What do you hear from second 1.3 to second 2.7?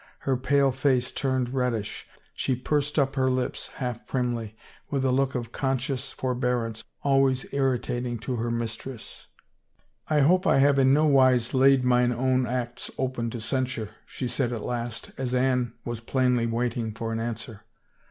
reddish, she